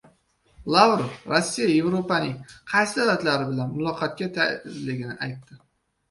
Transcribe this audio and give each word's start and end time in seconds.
Lavrov 0.75 1.09
Rossiya 1.33 1.65
yevropaning 1.71 2.31
qaysi 2.71 2.97
davlatlari 2.99 3.45
bilan 3.51 3.69
muloqotga 3.75 4.29
tayyorligini 4.39 5.19
aytdi 5.27 5.59